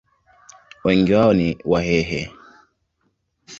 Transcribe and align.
Wengi 0.83 1.13
wao 1.15 1.33
ni 1.33 1.57
Wahehe. 1.65 2.31